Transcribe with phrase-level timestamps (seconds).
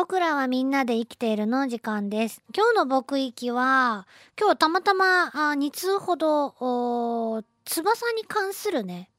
[0.00, 2.42] 僕らはみんなで生きているの時間です。
[2.56, 4.06] 今日の僕域は、
[4.40, 9.10] 今日たまたまあ2通ほど、翼に関するね、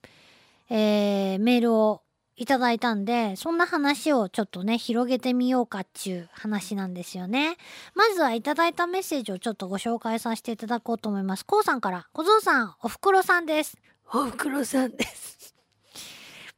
[0.71, 2.01] えーメールを
[2.35, 7.57] いただいたんで、そんな話をちょっとね、広げてみようかっちゅう話なんですよね。
[7.93, 11.45] まずはいただいたメッセージをちょっとご紹介させていただこうと思います。
[11.45, 13.77] こうさんから、小僧さん、おふくろさんです。
[14.11, 15.40] おふくろさんです。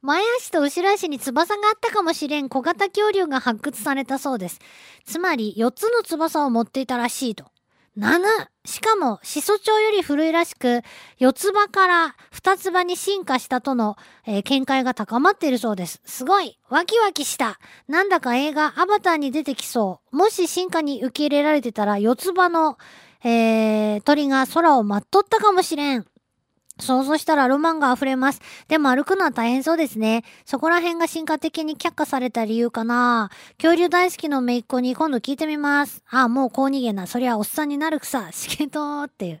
[0.04, 4.60] 前足と後ろ足に翼があったかもしれん小型恐竜が発掘されたそうです。
[5.06, 7.46] つまり4つの翼を持っていたらしいと。
[7.96, 8.20] 7!
[8.66, 10.82] しかも、始祖鳥より古いらしく、
[11.16, 13.96] 四つ葉から二つ葉に進化したとの、
[14.26, 16.02] えー見解が高まっているそうです。
[16.04, 20.16] すごいワキワキしたなんだか映画アバターに出てきそう。
[20.16, 22.76] もし進化に受け入れられてたら、四つ葉の、
[23.22, 26.04] えー鳥が空を舞っとったかもしれん。
[26.80, 28.40] 想像したらロマンが溢れます。
[28.68, 30.24] でも歩くのは大変そうですね。
[30.44, 33.30] そこら辺が進化的に却下された理由かな。
[33.58, 36.02] 恐竜大好きの姪っ子に今度聞いてみます。
[36.10, 37.06] ああ、もう高逃げな。
[37.06, 38.30] そりゃおっさんになるくさ。
[38.32, 39.40] しけとーっていう。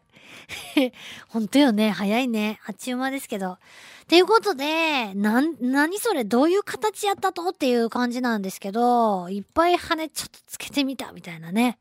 [1.28, 1.90] ほんとよね。
[1.90, 2.60] 早いね。
[2.66, 3.52] あっちゅう間ですけど。
[3.52, 3.58] っ
[4.06, 11.78] ていうことで、なん、何それどういう形やったとっていう感じなんですけど、いっぱい羽ちょっとつけてみたみたいなね。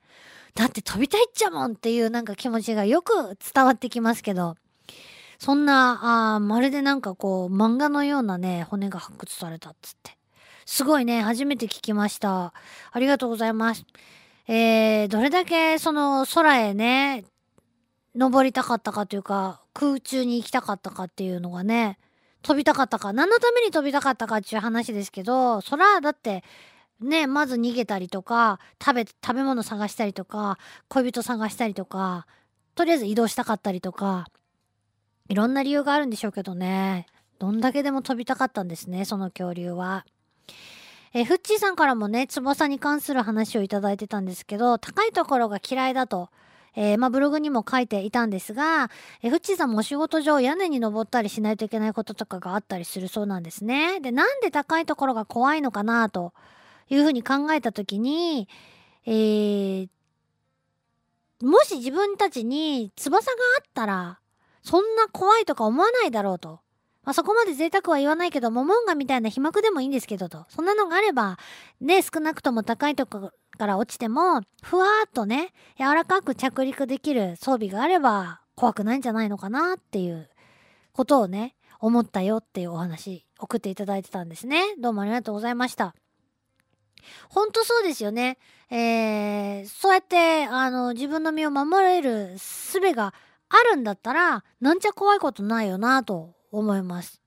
[0.56, 4.56] だって飛びたいっちゃもんっていうなんか気持ちがよく伝わってきますけど。
[5.44, 10.18] そんな、あまるでなんかこう、漫画のようなね、骨が発掘されたっつって。
[10.66, 12.54] すごいね、初めて聞きました。
[12.94, 13.84] ありがとうございます。
[14.48, 17.26] えー、どれだけその空へね、
[18.16, 22.00] 登りたかったかというか、空中に行きたかったかっていうのがね、
[22.42, 26.46] 飛びたかったか、何のために飛びたかったかっていう話ですけど、そら、だって、
[27.02, 30.58] ね、まず逃げたりとか、食べ、食べ物探したりとか、
[30.88, 32.28] 恋人探したりとか、
[32.76, 34.28] とりあえず移動したかったりとか、
[35.30, 37.08] いろんな理由があるんでしょうけどね。
[37.40, 40.06] どんだけでも飛びたかったんですね、その恐竜は。
[41.14, 46.30] えフッチーさんからもね、翼に関する話をいただいてたんですけど、高いところが嫌いだと、
[46.76, 48.90] えーまあ、ブログにも書いていたんですが、
[49.22, 54.00] えーフッチーさんもお仕事上屋根に登ったりしないといけないこととかがあったりするそうなんですね。
[54.00, 56.34] で、なんで高いところが怖いのかなと
[56.90, 58.48] いうふうに考えたときに、
[59.06, 59.90] えー
[61.42, 64.20] もし自分たちに翼があったら、
[64.64, 66.62] そんな怖いとか思わないだろうと。
[67.04, 70.46] まあ、そこまで贅沢は言わないけど、モモンガみたいな被膜でもいいんですけどと。
[70.48, 71.38] そんなのがあれば、
[71.82, 80.30] ね、少なくとも高いとこから落ちても、ふわーっとね、柔らかく着陸できる装備があれば、怖くないんじゃないのかなっていう
[80.94, 84.64] ことをね、思ったよっていうお話、送っていただいてたんですね。
[84.80, 85.94] どうもありがとうございました。
[87.28, 88.38] ほんとそうですよね。
[88.70, 93.14] えー、そうやって、あの、自分の身を守れる術が
[93.50, 97.22] あるんだったら、なんちゃ怖いことないよなと思います。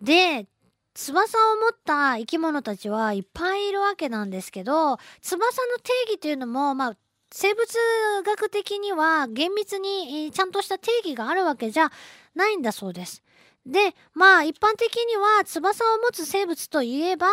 [0.00, 0.46] で、
[0.94, 6.96] 翼を持った生き物たちはいっぱいいるわけなんですけど、翼の定義というのも、まあ、
[7.30, 7.66] 生物
[8.24, 11.92] 学的には厳密にちゃんとした定義があるわけじゃ
[12.34, 13.22] ないんだそうです。
[13.66, 17.26] で、まあ一般的には翼を持つ生物といえば、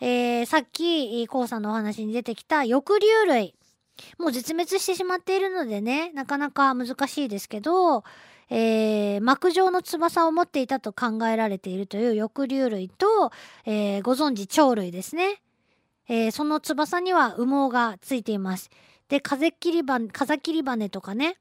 [0.00, 3.54] えーさっき、コウさんのお話に出てきた翼竜類。
[4.18, 8.04] もう絶滅してしまっているのでね、なかなか難しいですけど、
[8.48, 13.30] えー膜状の翼を持っていたと考えられているという翼竜類と、
[13.64, 15.42] えーご存知鳥類ですね。
[16.08, 18.70] えーその翼には羽毛がついています。
[19.08, 21.36] で、風切り羽、風切り羽とかね、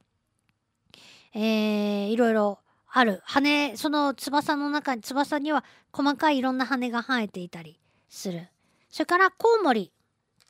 [1.34, 2.60] えーいろいろ
[2.92, 3.22] ある。
[3.24, 8.48] 羽、その翼の中に、翼には細かいいろんな羽が生えていたりする。
[8.90, 9.92] それからコウモリ。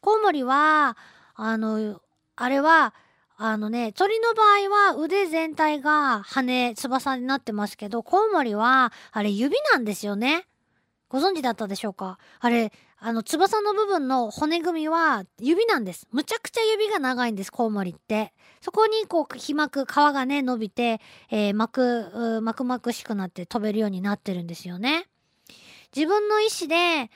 [0.02, 0.98] コウモリは、
[1.42, 2.02] あの、
[2.36, 2.94] あれは、
[3.38, 10.46] あのね、鳥の場合は腕全体が羽、翼になってますけど、コウモリは、あれ指なんですよね。
[11.08, 12.20] ご存知だったでしょうか？
[12.42, 16.08] あれ、あの、翼の部分の骨組みは指なんです。
[16.12, 18.34] むちゃくちゃ指が長いんです、コウモリって。
[18.60, 21.00] そこにこう、皮膜、皮がね、伸びて、
[21.32, 25.08] えー、膜、膜膜しくなって飛べるようになってるんですよね。
[25.96, 27.10] 自分の意思で、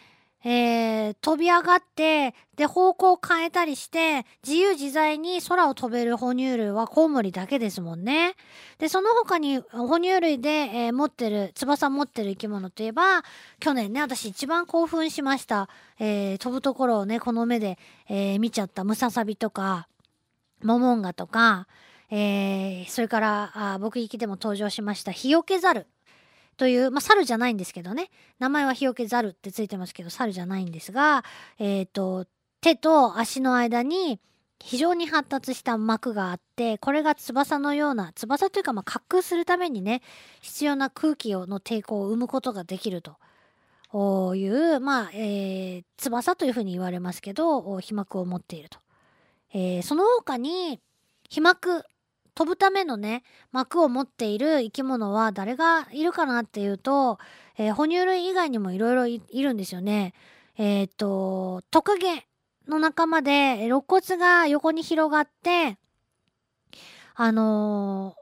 [0.46, 8.36] えー飛び上がって、で、方向を変えたりして、自由自在に空を飛べる哺乳類はコウモリだけですもんね。
[8.78, 13.24] で、その他に哺乳類で、えー持ってる、翼持ってる生き物といえば、
[13.60, 15.70] 去年ね、私一番興奮しました。
[16.00, 17.78] えー飛ぶところをね、この目で、
[18.10, 19.88] え見ちゃったムササビとか、
[20.64, 21.68] モモンガとか、
[22.10, 25.88] えそれから、あ僕行きでも登場しました、ヒヨケザル。
[26.58, 28.10] という、まあ、猿じゃないんですけどね。
[28.40, 31.24] 名前はヒヨケザルってついてますけど、猿じゃないんですが、
[31.60, 32.26] えっ、と、
[32.62, 34.20] 手と足の間に
[34.64, 40.02] 非常に発達した膜があって、これが翼のような、翼というか、まあ、滑空するためにね、
[40.42, 43.18] 必要な空気をの抵抗を生むことができると。
[44.36, 48.80] いう、まあ、えー、翼というふうに言われますけど、飛膜を持っていると。
[49.54, 50.80] えー、その他に、
[51.30, 51.84] 飛膜、
[52.36, 57.20] 飛ぶためのね、膜を持っている生き物は誰がいるかなっていうと、
[57.58, 60.14] えー、哺乳類以外にもいろいろいるんですよね。
[60.58, 62.28] えっ、と、トカゲ
[62.68, 65.78] の仲間で、肋骨が横に広がって、
[67.16, 68.16] あの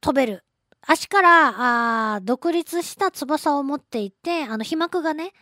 [0.00, 0.44] 飛べる。
[0.86, 5.32] 足からあ独立した翼を持っていて、あの、飛膜がね、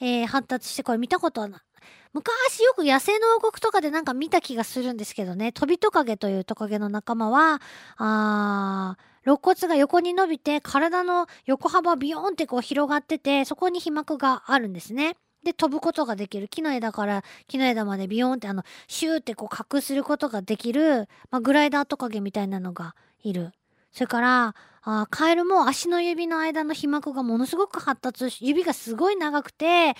[0.00, 1.62] えー、発達して、これ見たことはな
[2.12, 7.60] 昔よく野生の王国とかでなんか見た気がするんですけどね、飛びトカゲというトカゲの仲間は、
[7.96, 15.16] あー肋骨が横に伸びて、体の横幅ビヨーンってこう広がってて、そこに飛膜があるんですね。
[15.44, 16.48] で、飛ぶことができる。
[16.48, 23.52] 木の枝から木の枝までビヨーンってあの、シューってこう隠することができる、まあ、グライダートカゲみたいなのがいる。
[23.92, 29.94] それから、あカエルも足の指の間の皮膜がものすごく発達し、指がすごい長くて、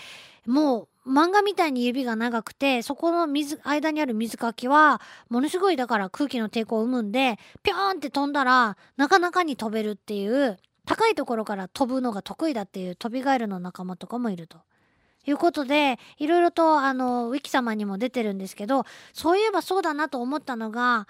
[0.46, 14.58] もう漫画みたいに指が長くて、そこの水、間にある水かきは、ものすごいだから空気の抵抗を生むんで、ぴょーんって飛んだら、なかなかに飛べるっていう、高いところから飛ぶのが得意だっていう飛びガエルの仲間とかもいると。
[15.26, 21.06] いうことで、いろいろとあの、ウィキ様にも出てるんですけど、そういえばそうだなと思ったのが、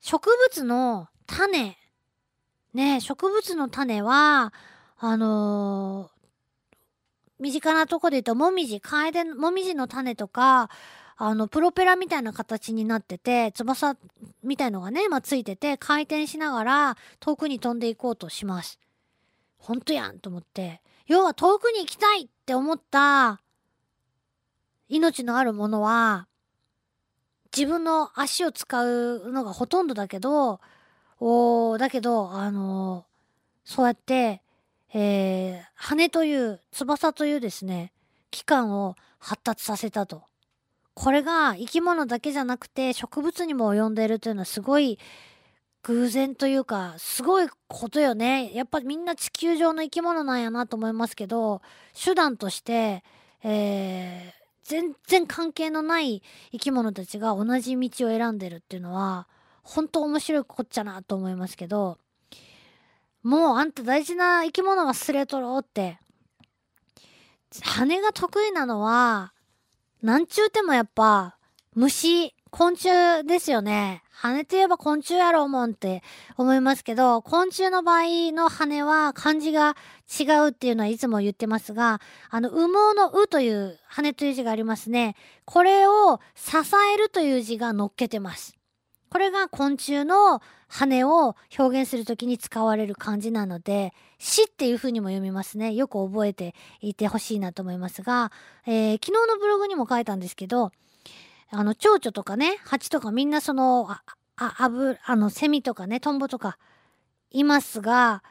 [0.00, 1.76] 植物の種。
[2.74, 4.52] ね植物の種は、
[4.98, 6.18] あのー、
[7.40, 10.70] 身近なとこで言うと、もみじ、カエデ、もみじの種とか、
[11.16, 13.96] あの、プロペラみたいな形になってて、翼
[14.42, 18.78] みたいのがね、まあ、ついてて、回転しながら遠くに飛んでいこうとします。
[19.58, 20.80] ほんとやんと思って。
[21.06, 23.40] 要は遠くに行きたいって思った
[24.88, 26.28] 命のあるものは、
[27.58, 30.60] 自分の足を使うのがほとんどだけど、
[31.18, 34.42] おだけど、あのー、そうやって、
[34.94, 37.92] えー、羽という、翼というですね、
[38.30, 40.22] 器官を発達させたと。
[40.94, 44.98] これが生き物だけじゃなくて植物にも及んでいるというのはすごい
[45.82, 48.54] 偶然というか、すごいことよね。
[48.54, 51.60] やっぱみんな地球上の生き物なんやなと思いますけど、
[51.92, 53.02] 手段として、
[53.42, 54.37] えー、
[54.68, 56.22] 全然関係のない
[56.52, 59.26] 生き物たちが同じ道を選んでるっていうのは、
[59.62, 61.96] 本当面白いこっちゃなと思いますけど、
[63.22, 65.98] もうあんた大事な生き物忘れとろうって。
[67.62, 69.32] 羽が得意なのは、
[70.02, 71.38] なんちゅうてもやっぱ、
[71.74, 72.88] 虫、昆虫
[73.26, 74.02] ですよね。
[74.10, 76.02] 羽といえば昆虫やろうもんって
[76.36, 79.76] 思いますけど、昆虫の場合の羽は漢字が
[80.18, 82.00] 違うっていうのはいつも言ってますが、
[82.30, 85.14] あの、羽毛の羽という羽という字がありますね。
[85.44, 86.56] これを支
[86.94, 88.58] えるという字が乗っけてます。
[89.10, 95.72] これが昆虫の羽を表現するときに使われる漢字なので、死っていう風にも読みますね。
[95.72, 98.32] よく覚えていてほしいなと思いますが、
[98.66, 100.72] えー、昨日のブログにも書いたんですけど、
[101.50, 104.02] あの、蝶々とかね、蜂とかみんなその、あ、
[104.36, 106.58] あ、ぶ、あの、セミとかね、トンボとか
[107.30, 108.22] いますが、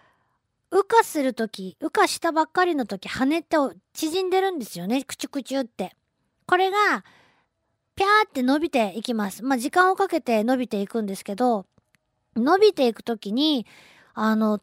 [0.70, 3.58] 羽化するとき、羽化したばっかりのとき、羽って
[3.94, 5.04] 縮んでるんですよね。
[5.04, 5.96] クチュクチュって。
[6.46, 7.04] これが、
[7.96, 9.44] ぴゃーって伸びていきます。
[9.44, 11.66] まあ、時間をかけて伸びていくんですけど、
[12.36, 13.66] 伸びていくときに、
[14.14, 14.62] あの、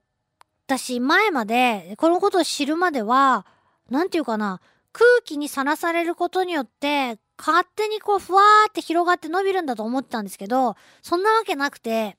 [0.67, 3.47] 私、前まで、このことを知るまでは、
[3.91, 4.61] なんていうかな、
[4.93, 12.17] 空気にさらされることによって、勝手にこう、ふわーって広がって伸びるんだと思ってたんですけど、そんなわけなくて、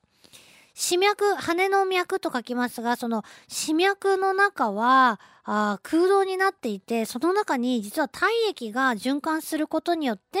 [0.78, 10.38] 死脈、羽の脈と書きますが、その死脈の中はあ空洞になっていて、その中に実は体液が循環することによって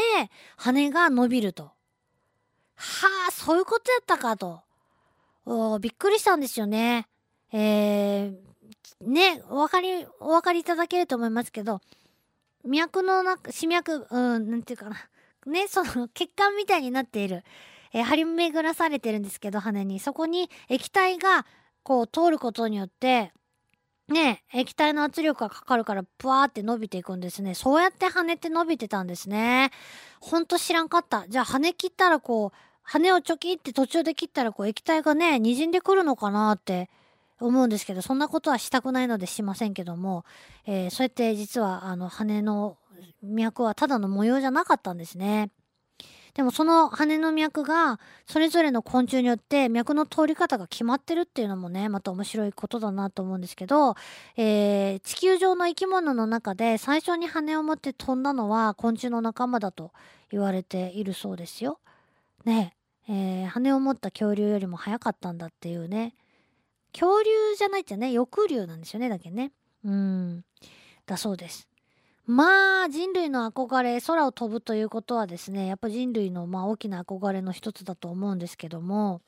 [0.58, 1.72] 羽が伸びると。
[2.74, 4.60] はあ、そういうことやったかと。
[5.80, 7.08] びっくりしたんですよね。
[7.50, 11.80] えー、ね、お分かり、お分かりいただけると思いますけど、
[12.66, 14.96] 脈の中、死脈、うん、なんていうかな。
[15.46, 17.44] ね、 その血管みたいになっている。
[17.92, 20.00] えー、張り巡らされてるんですけど、羽に。
[20.00, 21.46] そこに液体が、
[21.82, 23.32] こう、通ることによって、
[24.08, 27.54] ね、液体の圧力がかかるから、ぷわーって伸びていくんですね。
[27.54, 29.70] そうやって羽って伸びてたんですね。
[30.20, 31.26] ほんと知らんかった。
[31.28, 36.88] じゃあ羽切ったらこう、羽をチョキって途中で切ったらこう液体がね、滲んでくるのかなって
[37.40, 40.24] 思うんですけど、そんなことはしたくないのでしませんけども、
[40.66, 42.78] えー、そうやって実はあの羽の
[43.22, 45.50] 脈はただの模様じゃなかったんですね。
[46.34, 53.94] でもその羽の脈がそれぞれの昆虫によって脈の通り方が決まってるっていうのもねまた面白いことだなと思うんですけど、
[54.36, 59.92] えー、地球上の生き物の中で最初に羽を持って飛んだのは昆虫の仲間だと
[60.30, 61.78] 言われているそうですよ。
[62.44, 62.74] ね
[63.08, 66.14] えー、羽を持った恐竜よりも早かったんだっていうね
[66.98, 69.52] 恐竜じゃないっちゃね翼竜なんですよねだけね。
[69.84, 70.44] うん。
[71.04, 71.68] だそうです。
[72.26, 79.20] まあ人類の憧れ空を飛ぶということはですねやっぱ人類のまあ大きな憧れの一つだと思うんですけども。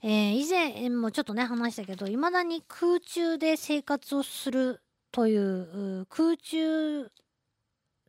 [0.00, 4.80] えー、以前もちょっとね話したけどいまだに空中で生活をする
[5.10, 7.10] という空中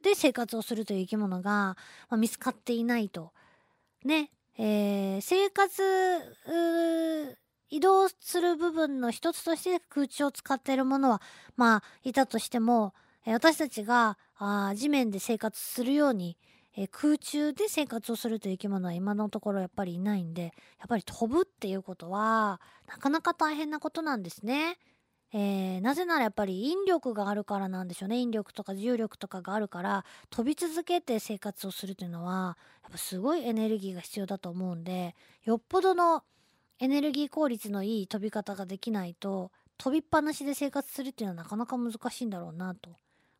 [0.03, 1.77] で生活をするという生き物が、ま
[2.11, 3.33] あ、見つかっていないと。
[4.05, 5.81] ね、えー、生活
[7.69, 11.21] 移動する部分の一つとして空中を使っているものは
[11.55, 12.93] まあいたとしても、
[13.25, 16.37] 私たちがあ地面で生活するように
[16.81, 20.49] え、空中で生活をするという生き物は今のところやっぱりいないんでや
[20.85, 24.77] っぱり飛ぶっていうことはなかなか大変なことなんですね。
[25.31, 36.23] えー、なぜならやっぱり引力があるからなんでしょうね引力とか重力とかがあるから飛び続けて生活をするというのはやっぱすごいエネルギーが必要だと思うんでよっぽどの
[36.79, 42.97] エネルギー効率のいい飛び方ができないと飛びっぱなしで生活するっていうのはなかなか難しいんだろうなと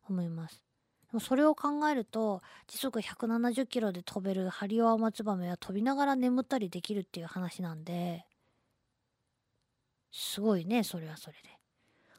[0.08, 0.62] 思います。
[1.20, 8.26] それを考えると時速170キロで飛べるハリオアマツバメは飛びながら眠ったりできるっていう話なんで
[10.12, 11.48] すごいねそれはそれで。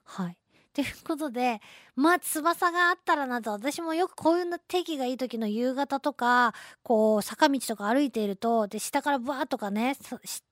[0.04, 0.41] はい。
[0.74, 1.60] ということで
[1.96, 9.98] まあ翼があったらなと私もよくこういう天気がいい時の夕方とかこう坂道とか歩いているとで下からブワーとかね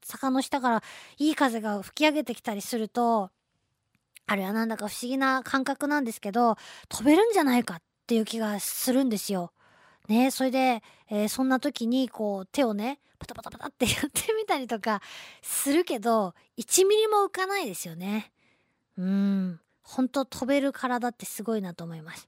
[0.04, 0.84] 坂の下から
[1.18, 3.32] いい風が吹き上げてきたりすると
[4.28, 6.58] あれはなんだか不思議な感覚なんですけど
[6.90, 9.52] 飛べるんじゃないかっていう気がするんですよ。
[10.08, 15.02] ねそれで、えー、そんな時にこう手をねパタパタパタってやってみたりとか
[15.42, 18.32] するけど1ミリも浮かないですよね。
[18.98, 22.28] うん本当飛べる体ってすごいなと思います。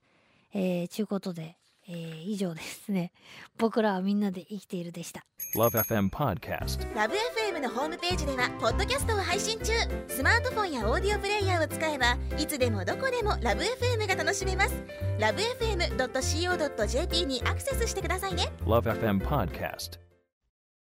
[0.52, 1.56] えー、ちゅうことで
[1.88, 3.10] えー、以上ですね。
[3.58, 5.24] 僕らはみんなで生きているでした。
[5.56, 6.80] LoveFM Podcast。
[6.94, 9.72] LoveFM のホームページではポッドキャストを配信中。
[10.08, 14.74] スマートフォンやオーディオプレイヤーを使えばいつでもどこでも LoveFM が楽しめます。
[15.18, 18.52] LoveFM.co.jp にアクセスしてくださいね。
[18.64, 20.11] LoveFM Podcast。